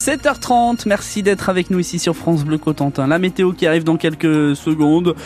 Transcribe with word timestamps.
7h30, 0.00 0.84
merci 0.86 1.24
d'être 1.24 1.48
avec 1.48 1.70
nous 1.70 1.80
ici 1.80 1.98
sur 1.98 2.14
France 2.14 2.44
Bleu 2.44 2.56
Cotentin. 2.56 3.08
La 3.08 3.18
météo 3.18 3.52
qui 3.52 3.66
arrive 3.66 3.82
dans 3.82 3.96
quelques 3.96 4.54
secondes. 4.54 5.16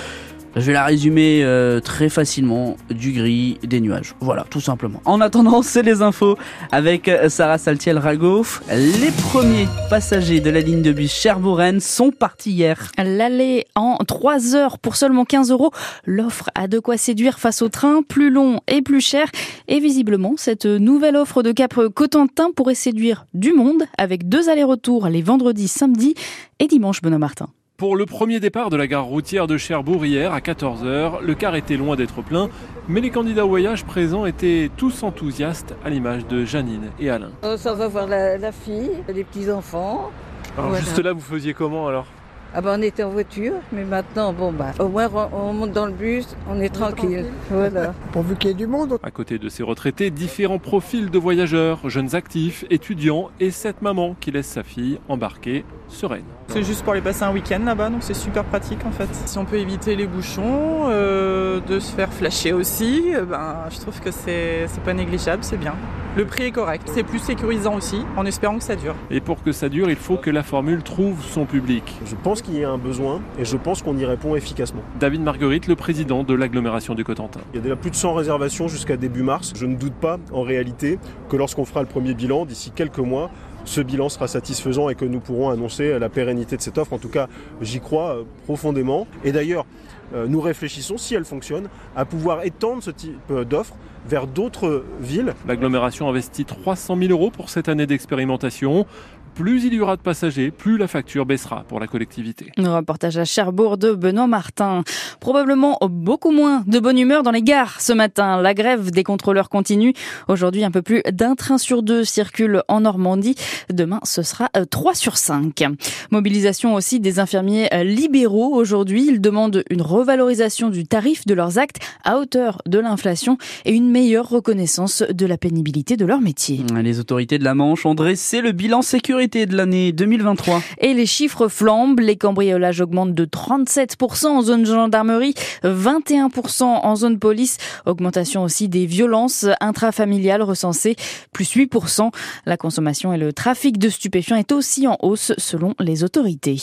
Je 0.55 0.61
vais 0.61 0.75
la 0.75 0.85
résumer 0.85 1.43
euh, 1.43 1.81
très 1.81 2.09
facilement. 2.09 2.77
Du 2.91 3.13
gris, 3.13 3.59
des 3.63 3.81
nuages. 3.81 4.15
Voilà, 4.21 4.45
tout 4.51 4.61
simplement. 4.61 5.01
En 5.07 5.21
attendant, 5.21 5.63
c'est 5.63 5.83
les 5.83 6.03
infos 6.03 6.37
avec 6.71 7.09
euh, 7.09 7.29
Sarah 7.29 7.57
Saltiel-Rago. 7.59 8.45
Les 8.71 9.11
premiers 9.31 9.67
passagers 9.89 10.41
de 10.41 10.51
la 10.51 10.61
ligne 10.61 10.83
de 10.83 10.93
bus 10.93 11.13
Cherbourg-Rennes 11.13 11.81
sont 11.81 12.11
partis 12.11 12.51
hier. 12.51 12.93
L'aller 12.99 13.67
en 13.75 13.97
3 13.97 14.55
heures 14.55 14.79
pour 14.79 14.97
seulement 14.97 15.25
15 15.25 15.51
euros. 15.51 15.71
L'offre 16.05 16.51
a 16.55 16.69
de 16.69 16.79
quoi 16.79 16.97
séduire 16.97 17.39
face 17.39 17.63
au 17.63 17.69
train, 17.69 18.03
plus 18.03 18.31
long 18.31 18.61
et 18.69 18.83
plus 18.83 19.01
cher. 19.01 19.29
Et 19.69 19.81
visiblement, 19.81 20.35
cette 20.37 20.67
nouvelle 20.67 21.17
offre 21.17 21.43
de 21.43 21.53
Cap 21.53 21.75
Cotentin 21.95 22.51
pourrait 22.55 22.75
séduire 22.75 23.27
du 23.33 23.53
monde 23.53 23.85
avec 23.97 24.29
deux 24.29 24.51
allers-retours 24.51 25.09
les 25.09 25.23
vendredis, 25.23 25.69
samedis 25.69 26.15
et 26.59 26.67
dimanche, 26.67 27.01
Benoît 27.01 27.19
Martin. 27.19 27.49
Pour 27.83 27.97
le 27.97 28.07
premier 28.07 28.39
départ 28.39 28.71
de 28.71 28.77
la 28.77 28.87
gare 28.87 29.07
routière 29.07 29.49
de 29.49 29.59
Cherbourg 29.59 30.07
hier 30.07 30.33
à 30.33 30.39
14h, 30.39 31.21
le 31.21 31.35
car 31.35 31.57
était 31.57 31.77
loin 31.77 31.97
d'être 31.97 32.23
plein, 32.23 32.49
mais 32.87 33.01
les 33.01 33.11
candidats 33.11 33.45
au 33.45 33.49
voyage 33.49 33.85
présents 33.85 34.25
étaient 34.25 34.71
tous 34.77 35.03
enthousiastes 35.03 35.75
à 35.85 35.91
l'image 35.91 36.25
de 36.29 36.45
Janine 36.45 36.93
et 37.01 37.11
Alain. 37.11 37.33
Oh, 37.45 37.57
ça 37.57 37.75
va 37.75 37.89
voir 37.89 38.07
la, 38.07 38.39
la 38.39 38.53
fille, 38.53 38.93
les 39.13 39.25
petits-enfants. 39.25 40.13
Alors 40.57 40.69
Voilà. 40.71 40.85
juste 40.85 41.01
là, 41.01 41.13
vous 41.13 41.19
faisiez 41.21 41.55
comment 41.55 41.89
alors 41.89 42.07
Ah 42.55 42.61
ben 42.61 42.79
on 42.79 42.83
était 42.83 43.03
en 43.03 43.11
voiture, 43.11 43.55
mais 43.73 43.83
maintenant, 43.83 44.33
bon 44.33 44.53
bah, 44.53 44.71
au 44.79 44.87
moins 44.87 45.11
on, 45.13 45.49
on 45.49 45.53
monte 45.53 45.73
dans 45.73 45.87
le 45.87 45.93
bus, 45.93 46.37
on 46.49 46.61
est 46.61 46.73
tranquille. 46.73 47.25
Voilà. 47.51 47.95
pourvu 48.13 48.37
qu'il 48.37 48.51
y 48.51 48.53
ait 48.53 48.57
du 48.57 48.69
monde. 48.69 49.01
À 49.03 49.11
côté 49.11 49.41
de 49.41 49.49
ces 49.49 49.65
retraités, 49.65 50.13
différents 50.13 50.61
profils 50.61 51.11
de 51.11 51.19
voyageurs, 51.19 51.91
jeunes 51.91 52.15
actifs, 52.15 52.65
étudiants 52.71 53.31
et 53.41 53.51
cette 53.51 53.83
maman 53.83 54.15
qui 54.21 54.31
laisse 54.31 54.47
sa 54.47 54.63
fille 54.63 55.01
embarquer 55.09 55.65
sereine. 55.89 56.23
C'est 56.53 56.65
juste 56.65 56.83
pour 56.83 56.93
aller 56.93 57.01
passer 57.01 57.23
un 57.23 57.33
week-end 57.33 57.61
là-bas, 57.65 57.89
donc 57.89 58.03
c'est 58.03 58.13
super 58.13 58.45
pratique 58.45 58.85
en 58.85 58.91
fait. 58.91 59.09
Si 59.25 59.39
on 59.39 59.47
peut 59.47 59.57
éviter 59.57 59.97
les 59.97 60.07
bouchons, 60.07 60.83
euh, 60.91 61.61
de 61.61 61.81
se 61.81 61.91
faire 61.91 62.13
flasher 62.13 62.53
aussi, 62.53 63.05
euh, 63.15 63.25
ben, 63.25 63.65
je 63.71 63.81
trouve 63.81 63.99
que 64.01 64.11
c'est 64.11 64.67
c'est 64.67 64.83
pas 64.83 64.93
négligeable, 64.93 65.43
c'est 65.43 65.57
bien. 65.57 65.75
Le 66.15 66.27
prix 66.27 66.43
est 66.45 66.51
correct, 66.51 66.91
c'est 66.93 67.05
plus 67.05 67.21
sécurisant 67.21 67.77
aussi, 67.77 68.03
en 68.19 68.27
espérant 68.27 68.59
que 68.59 68.65
ça 68.65 68.77
dure. 68.77 68.95
Et 69.11 69.23
pour 69.23 69.43
que 69.43 69.51
ça 69.51 69.71
dure, 69.71 69.89
il 69.89 69.97
faut 69.97 70.19
que 70.19 70.29
la 70.29 70.43
formule 70.43 70.83
trouve 70.83 71.25
son 71.25 71.47
public. 71.47 71.85
Je 72.05 72.15
pense 72.23 72.43
qu'il 72.43 72.59
y 72.59 72.63
a 72.63 72.69
un 72.69 72.77
besoin 72.77 73.23
et 73.39 73.47
je 73.47 73.57
pense 73.57 73.81
qu'on 73.81 73.97
y 73.97 74.05
répond 74.05 74.37
efficacement. 74.37 74.83
David 75.01 75.23
Marguerite, 75.23 75.69
le 75.69 75.75
président 75.75 76.23
de 76.23 76.35
l'agglomération 76.35 76.95
du 76.95 77.03
Cotentin. 77.03 77.41
Il 77.55 77.57
y 77.57 77.59
a 77.61 77.63
déjà 77.63 77.77
plus 77.77 77.91
de 77.91 77.97
100 77.97 78.13
réservations 78.13 78.69
jusqu'à 78.69 78.99
début 78.99 79.23
mars. 79.23 79.55
Je 79.57 79.65
ne 79.65 79.75
doute 79.75 79.95
pas 79.95 80.19
en 80.35 80.43
réalité 80.43 80.99
que 81.31 81.37
lorsqu'on 81.37 81.65
fera 81.65 81.81
le 81.81 81.89
premier 81.89 82.13
bilan, 82.13 82.45
d'ici 82.45 82.73
quelques 82.73 82.99
mois, 82.99 83.31
ce 83.65 83.81
bilan 83.81 84.09
sera 84.09 84.29
satisfaisant 84.29 84.89
et 84.89 84.95
que 84.95 85.05
nous 85.05 85.21
pourrons 85.21 85.51
annoncer 85.51 85.99
la 85.99 86.09
pérennité 86.09 86.57
de 86.57 86.63
cette 86.63 86.79
offre. 86.79 86.93
En 86.93 86.99
tout 86.99 87.09
cas, 87.09 87.29
j'y 87.61 87.81
crois 87.81 88.17
euh, 88.17 88.25
profondément. 88.45 89.07
Et 89.25 89.33
d'ailleurs, 89.33 89.67
euh, 90.15 90.27
nous 90.27 90.41
réfléchissons, 90.41 90.99
si 90.99 91.15
elle 91.15 91.25
fonctionne, 91.25 91.69
à 91.97 92.05
pouvoir 92.05 92.45
étendre 92.45 92.83
ce 92.83 92.91
type 92.91 93.19
euh, 93.31 93.45
d'offre 93.45 93.75
vers 94.07 94.27
d'autres 94.27 94.85
villes. 95.01 95.35
L'agglomération 95.47 96.09
investit 96.09 96.45
300 96.45 96.97
000 96.97 97.13
euros 97.13 97.31
pour 97.31 97.51
cette 97.51 97.69
année 97.69 97.87
d'expérimentation. 97.87 98.87
Plus 99.35 99.65
il 99.65 99.73
y 99.73 99.81
aura 99.81 99.97
de 99.97 100.03
passagers, 100.03 100.51
plus 100.51 100.77
la 100.77 100.87
facture 100.87 101.25
baissera 101.25 101.65
pour 101.67 101.81
la 101.81 101.87
collectivité. 101.87 102.53
Le 102.59 102.69
reportage 102.69 103.17
à 103.17 103.25
Cherbourg 103.25 103.79
de 103.79 103.93
Benoît 103.93 104.27
Martin. 104.27 104.85
Probablement 105.21 105.79
beaucoup 105.81 106.33
moins 106.33 106.63
de 106.67 106.79
bonne 106.79 106.99
humeur 106.99 107.23
dans 107.23 107.31
les 107.31 107.43
gares 107.43 107.81
ce 107.81 107.95
matin. 107.95 108.43
La 108.43 108.53
grève 108.53 108.91
des 108.91 109.05
contrôleurs 109.05 109.49
continue. 109.49 109.95
Aujourd'hui, 110.29 110.65
un 110.65 110.71
peu 110.71 110.83
plus 110.83 111.03
d'un 111.11 111.35
train 111.35 111.57
sur 111.57 111.83
deux 111.83 112.05
circule 112.05 112.63
en 112.69 112.81
Normandie. 112.81 113.35
Demain, 113.73 114.01
ce 114.03 114.23
sera 114.23 114.51
3 114.71 114.95
sur 114.95 115.17
5. 115.17 115.65
Mobilisation 116.11 116.75
aussi 116.75 117.01
des 117.01 117.19
infirmiers 117.19 117.71
libéraux 117.85 118.55
aujourd'hui. 118.55 119.07
Ils 119.09 119.23
demandent 119.23 119.65
une 119.71 119.83
revalorisation 119.83 120.69
du 120.69 120.85
tarif 120.85 121.27
de 121.27 121.33
leurs 121.33 121.59
actes 121.59 121.79
à 122.05 122.19
hauteur 122.19 122.59
de 122.67 122.79
l'inflation 122.79 123.39
et 123.65 123.73
une 123.73 123.91
meilleure 123.91 124.29
reconnaissance 124.29 125.03
de 125.03 125.25
la 125.25 125.39
pénibilité 125.39 125.97
de 125.97 126.05
leur 126.05 126.21
métier. 126.21 126.61
Les 126.83 127.01
autorités 127.01 127.39
de 127.39 127.45
la 127.45 127.55
Manche 127.55 127.87
ont 127.87 127.95
dressé 127.95 128.43
le 128.43 128.53
bilan 128.53 128.83
sécurité 128.83 129.22
de 129.29 129.57
l'année 129.57 129.93
2023. 129.93 130.63
Et 130.79 130.95
les 130.95 131.07
chiffres 131.07 131.49
flambent. 131.49 132.01
Les 132.01 132.17
cambriolages 132.17 132.81
augmentent 132.81 133.15
de 133.15 133.25
37% 133.25 134.27
en 134.27 134.43
zone 134.43 134.67
gendarmerie, 134.67 135.35
21% 135.65 136.65
en 136.65 136.97
zone 136.97 137.19
police. 137.19 137.59
Augmentation 137.87 138.43
aussi 138.43 138.69
des 138.69 138.87
violences 138.87 139.47
intrafamiliales 139.61 140.43
recensées, 140.43 140.97
plus 141.33 141.55
8%. 141.55 142.11
La 142.47 142.57
consommation 142.57 143.13
et 143.13 143.19
le 143.19 143.33
trafic 143.33 143.79
de 143.79 143.89
stupéfiants 143.89 144.37
est 144.37 144.53
aussi 144.53 144.87
en 144.89 144.97
hausse 145.03 145.33
selon 145.39 145.75
les 145.79 146.05
autorités. 146.05 146.61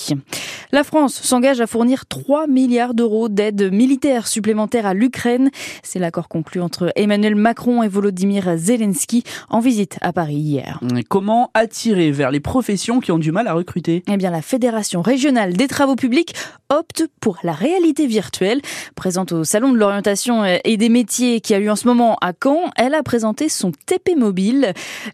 La 0.71 0.83
France 0.83 1.15
s'engage 1.15 1.61
à 1.61 1.65
fournir 1.65 2.05
3 2.05 2.45
milliards 2.45 2.93
d'euros 2.93 3.27
d'aide 3.27 3.73
militaire 3.73 4.27
supplémentaire 4.27 4.85
à 4.85 4.93
l'Ukraine. 4.93 5.49
C'est 5.81 5.97
l'accord 5.97 6.27
conclu 6.27 6.61
entre 6.61 6.91
Emmanuel 6.95 7.33
Macron 7.33 7.81
et 7.81 7.87
Volodymyr 7.87 8.55
Zelensky 8.55 9.23
en 9.49 9.61
visite 9.61 9.97
à 10.01 10.13
Paris 10.13 10.35
hier. 10.35 10.79
Comment 11.09 11.49
attirer 11.55 12.11
vers 12.11 12.29
les 12.29 12.39
professions 12.39 12.99
qui 12.99 13.11
ont 13.11 13.17
du 13.17 13.31
mal 13.31 13.47
à 13.47 13.53
recruter? 13.53 14.03
Eh 14.07 14.17
bien, 14.17 14.29
la 14.29 14.43
Fédération 14.43 15.01
régionale 15.01 15.53
des 15.53 15.67
travaux 15.67 15.95
publics 15.95 16.35
opte 16.69 17.07
pour 17.19 17.39
la 17.41 17.53
réalité 17.53 18.05
virtuelle. 18.05 18.61
Présente 18.93 19.31
au 19.31 19.43
Salon 19.43 19.71
de 19.71 19.77
l'orientation 19.79 20.45
et 20.45 20.77
des 20.77 20.89
métiers 20.89 21.41
qui 21.41 21.55
a 21.55 21.59
eu 21.59 21.71
en 21.71 21.75
ce 21.75 21.87
moment 21.87 22.15
à 22.21 22.31
Caen, 22.43 22.69
elle 22.75 22.93
a 22.93 23.01
présenté 23.01 23.49
son 23.49 23.71
TP 23.71 24.15
mobile. 24.15 24.73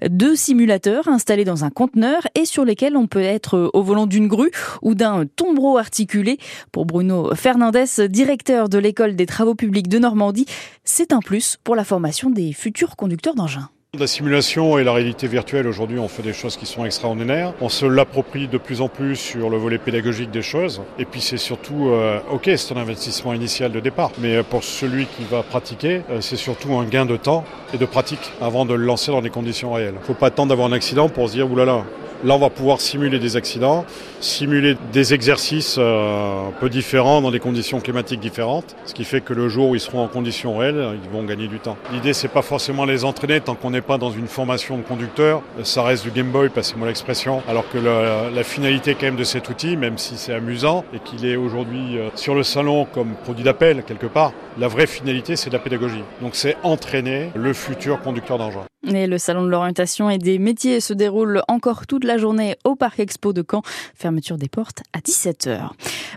Deux 0.09 0.35
simulateurs 0.35 1.07
installés 1.07 1.45
dans 1.45 1.63
un 1.63 1.69
conteneur 1.69 2.27
et 2.35 2.43
sur 2.43 2.65
lesquels 2.65 2.97
on 2.97 3.07
peut 3.07 3.21
être 3.21 3.71
au 3.73 3.83
volant 3.83 4.05
d'une 4.05 4.27
grue 4.27 4.51
ou 4.81 4.95
d'un 4.95 5.23
tombereau 5.45 5.77
articulé. 5.77 6.39
Pour 6.71 6.85
Bruno 6.85 7.35
Fernandez, 7.35 7.85
directeur 8.09 8.67
de 8.67 8.79
l'école 8.79 9.15
des 9.15 9.27
travaux 9.27 9.53
publics 9.53 9.87
de 9.87 9.99
Normandie, 9.99 10.47
c'est 10.83 11.13
un 11.13 11.19
plus 11.19 11.57
pour 11.63 11.75
la 11.75 11.83
formation 11.83 12.31
des 12.31 12.51
futurs 12.51 12.95
conducteurs 12.95 13.35
d'engins. 13.35 13.69
La 13.97 14.07
simulation 14.07 14.77
et 14.77 14.83
la 14.83 14.91
réalité 14.91 15.27
virtuelle, 15.27 15.67
aujourd'hui, 15.67 15.99
on 15.99 16.09
fait 16.09 16.23
des 16.23 16.33
choses 16.33 16.57
qui 16.57 16.65
sont 16.65 16.83
extraordinaires. 16.83 17.53
On 17.61 17.69
se 17.69 17.85
l'approprie 17.85 18.47
de 18.47 18.57
plus 18.57 18.81
en 18.81 18.89
plus 18.89 19.15
sur 19.15 19.49
le 19.49 19.57
volet 19.57 19.77
pédagogique 19.77 20.31
des 20.31 20.41
choses. 20.41 20.81
Et 20.99 21.05
puis 21.05 21.21
c'est 21.21 21.37
surtout, 21.37 21.89
euh, 21.89 22.19
ok, 22.31 22.49
c'est 22.57 22.73
un 22.73 22.77
investissement 22.77 23.33
initial 23.33 23.71
de 23.71 23.79
départ, 23.79 24.11
mais 24.17 24.41
pour 24.43 24.63
celui 24.63 25.05
qui 25.05 25.23
va 25.29 25.43
pratiquer, 25.43 26.01
euh, 26.09 26.19
c'est 26.21 26.35
surtout 26.35 26.73
un 26.73 26.85
gain 26.85 27.05
de 27.05 27.15
temps 27.15 27.45
et 27.73 27.77
de 27.77 27.85
pratique 27.85 28.31
avant 28.41 28.65
de 28.65 28.73
le 28.73 28.83
lancer 28.83 29.11
dans 29.11 29.21
des 29.21 29.29
conditions 29.29 29.73
réelles. 29.73 29.95
Faut 30.01 30.15
pas 30.15 30.27
attendre 30.27 30.49
d'avoir 30.49 30.67
un 30.67 30.73
accident 30.73 31.07
pour 31.07 31.29
se 31.29 31.33
dire, 31.33 31.49
oulala, 31.49 31.85
Là, 32.23 32.35
on 32.35 32.39
va 32.39 32.49
pouvoir 32.49 32.81
simuler 32.81 33.19
des 33.19 33.35
accidents, 33.35 33.85
simuler 34.19 34.77
des 34.91 35.13
exercices 35.13 35.75
euh, 35.77 36.47
un 36.47 36.51
peu 36.59 36.69
différents 36.69 37.21
dans 37.21 37.31
des 37.31 37.39
conditions 37.39 37.79
climatiques 37.79 38.19
différentes, 38.19 38.75
ce 38.85 38.93
qui 38.93 39.03
fait 39.03 39.21
que 39.21 39.33
le 39.33 39.49
jour 39.49 39.69
où 39.69 39.75
ils 39.75 39.81
seront 39.81 40.03
en 40.03 40.07
conditions 40.07 40.57
réelles, 40.57 40.97
ils 41.03 41.09
vont 41.09 41.23
gagner 41.23 41.47
du 41.47 41.59
temps. 41.59 41.77
L'idée, 41.91 42.13
c'est 42.13 42.27
pas 42.27 42.41
forcément 42.41 42.85
les 42.85 43.05
entraîner 43.05 43.41
tant 43.41 43.55
qu'on 43.55 43.71
n'est 43.71 43.81
pas 43.81 43.97
dans 43.97 44.11
une 44.11 44.27
formation 44.27 44.77
de 44.77 44.83
conducteur. 44.83 45.41
Ça 45.63 45.83
reste 45.83 46.03
du 46.03 46.11
Game 46.11 46.31
Boy, 46.31 46.49
passez-moi 46.49 46.87
l'expression. 46.87 47.43
Alors 47.47 47.69
que 47.69 47.77
la, 47.77 48.29
la, 48.29 48.43
finalité 48.43 48.95
quand 48.95 49.07
même 49.07 49.15
de 49.15 49.23
cet 49.23 49.49
outil, 49.49 49.75
même 49.75 49.97
si 49.97 50.17
c'est 50.17 50.33
amusant 50.33 50.85
et 50.93 50.99
qu'il 50.99 51.25
est 51.25 51.35
aujourd'hui 51.35 51.97
euh, 51.97 52.09
sur 52.15 52.35
le 52.35 52.43
salon 52.43 52.85
comme 52.85 53.13
produit 53.23 53.43
d'appel 53.43 53.83
quelque 53.83 54.07
part, 54.07 54.31
la 54.57 54.67
vraie 54.67 54.87
finalité, 54.87 55.35
c'est 55.35 55.49
de 55.49 55.55
la 55.55 55.59
pédagogie. 55.59 56.03
Donc, 56.21 56.35
c'est 56.35 56.55
entraîner 56.63 57.31
le 57.35 57.53
futur 57.53 57.99
conducteur 58.01 58.37
d'engin. 58.37 58.65
Et 58.87 59.07
le 59.07 59.17
salon 59.17 59.43
de 59.43 59.49
l'orientation 59.49 60.09
et 60.09 60.17
des 60.17 60.37
métiers 60.37 60.79
se 60.79 60.93
déroule 60.93 61.41
encore 61.47 61.87
toute 61.87 62.03
la 62.03 62.17
journée 62.17 62.55
au 62.63 62.75
Parc 62.75 62.99
Expo 62.99 63.33
de 63.33 63.43
Caen. 63.49 63.61
Fermeture 63.95 64.37
des 64.37 64.49
portes 64.49 64.83
à 64.93 64.99
17h. 64.99 65.69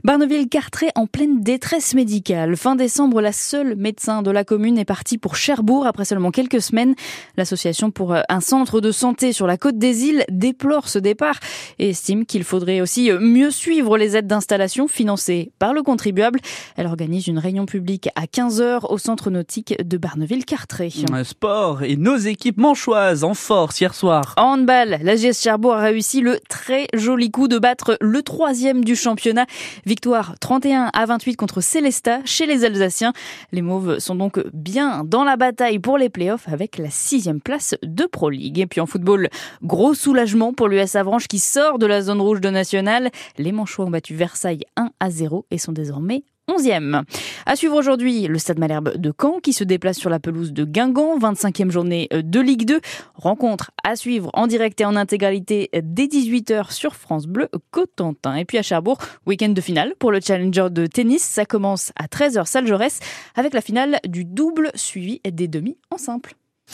Barneville-Cartré 0.05 0.89
en 0.95 1.07
pleine 1.07 1.41
détresse 1.41 1.95
médicale. 1.95 2.57
Fin 2.57 2.77
décembre, 2.77 3.21
la 3.21 3.33
seule 3.33 3.75
médecin 3.77 4.23
de 4.23 4.31
la 4.31 4.45
commune 4.45 4.79
est 4.79 4.85
partie 4.85 5.19
pour 5.19 5.37
Cherbourg 5.37 5.87
après 5.87 6.05
seulement 6.05 6.31
quelques 6.31 6.63
semaines. 6.63 6.95
L'association 7.37 7.91
pour 7.91 8.15
un 8.29 8.41
centre 8.41 8.81
de 8.81 8.93
santé 8.93 9.33
sur 9.33 9.47
la 9.47 9.57
côte 9.57 9.79
des 9.79 10.05
îles 10.05 10.25
déplore 10.31 10.89
ce 10.89 10.99
départ 10.99 11.39
et 11.79 11.91
estime 11.91 12.27
qu'il 12.27 12.45
faudrait 12.45 12.81
aussi 12.81 13.11
mieux 13.21 13.51
suivre 13.51 13.99
les 13.99 14.17
aides 14.17 14.27
d'installation 14.27 14.89
financées 14.89 15.53
par 15.59 15.75
le 15.75 15.83
contribuable. 15.83 16.41
Elle 16.77 16.87
organise 16.87 17.27
une 17.27 17.39
réunion 17.39 17.67
publique 17.67 18.09
à 18.15 18.27
15h 18.27 18.87
au 18.91 18.99
centre 18.99 19.31
nautique 19.31 19.75
de 19.83 19.97
Barneville-Cartré. 19.97 20.93
Sport 21.25 21.83
et 21.83 21.97
nos 21.97 22.17
équipes 22.17 22.59
manchoises 22.59 23.25
en 23.25 23.35
force 23.35 23.81
hier 23.81 23.95
soir. 23.95 24.35
En 24.37 24.55
handball, 24.55 24.99
la 25.03 25.17
GS 25.17 25.43
Cherbourg 25.43 25.75
a 25.75 25.83
réussi 25.83 26.21
le 26.21 26.39
très 26.49 26.87
joli 26.95 27.31
coup 27.31 27.49
de 27.49 27.59
battre 27.59 27.97
le 28.01 28.23
troisième 28.23 28.85
du 28.85 28.97
championnat. 28.97 29.47
Victoire 29.89 30.35
31 30.39 30.91
à 30.93 31.07
28 31.07 31.37
contre 31.37 31.63
Célesta 31.63 32.21
chez 32.27 32.45
les 32.45 32.67
Alsaciens. 32.67 33.15
Les 33.53 33.63
Mauves 33.63 34.01
sont 34.01 34.15
donc 34.15 34.39
bien 34.53 35.03
dans 35.03 35.25
la 35.25 35.39
bataille 35.39 35.79
pour 35.79 35.97
les 35.97 36.11
playoffs 36.11 36.47
avec 36.47 36.77
la 36.77 36.91
sixième 36.91 37.41
place 37.41 37.75
de 37.83 38.05
Pro 38.05 38.29
League. 38.29 38.59
Et 38.59 38.67
puis 38.67 38.83
en 38.83 38.87
football, 38.87 39.31
gros 39.63 39.95
soulagement 39.95 40.53
pour 40.53 40.69
l'US 40.69 40.95
Avranches 40.95 41.27
qui 41.27 41.39
sort 41.39 41.79
de 41.79 41.87
la 41.87 42.03
zone 42.03 42.21
rouge 42.21 42.43
de 42.43 42.51
national. 42.51 43.09
Les 43.39 43.51
Manchois 43.51 43.87
ont 43.87 43.91
battu 43.91 44.15
Versailles 44.15 44.67
1 44.77 44.91
à 45.01 45.09
0 45.09 45.47
et 45.51 45.57
sont 45.57 45.73
désormais 45.73 46.23
11e. 46.49 47.03
À 47.47 47.57
suivre 47.57 47.77
aujourd'hui, 47.77 48.27
le 48.27 48.39
Stade 48.39 48.59
Malherbe 48.59 48.97
de 48.97 49.13
Caen 49.19 49.41
qui 49.41 49.53
se 49.53 49.65
déplace 49.65 49.99
sur 49.99 50.11
la 50.11 50.19
pelouse 50.19 50.53
de 50.53 50.65
Guingamp, 50.65 51.19
25e 51.19 51.71
journée 51.71 52.09
de 52.11 52.41
Ligue 52.41 52.65
2. 52.65 52.81
Rencontre 53.15 53.71
à 53.85 53.97
suivre 53.97 54.31
en 54.35 54.47
direct 54.47 54.81
et 54.81 54.85
en 54.85 54.97
intégralité 54.97 55.71
dès 55.83 56.07
18h 56.07 56.73
sur 56.73 56.97
France 56.97 57.27
Bleu 57.27 57.49
Cotentin. 57.71 58.35
Et 58.37 58.45
puis 58.45 58.59
à 58.59 58.63
Cherbourg, 58.63 58.99
week-end 59.27 59.51
de 59.51 59.61
finale 59.61 59.95
pour 59.99 60.11
le 60.11 60.21
Challenger 60.21 60.69
de 60.71 60.87
tennis. 60.87 61.23
Ça 61.23 61.45
commence 61.45 61.93
à 61.97 62.07
13h 62.07 62.47
salle 62.47 62.67
Jaurès 62.67 63.01
avec 63.35 63.53
la 63.53 63.61
finale 63.61 63.99
du 64.07 64.25
double 64.25 64.71
suivi 64.75 65.21
des 65.25 65.49
demi 65.49 65.77
en 65.91 65.99
simple. 65.99 66.35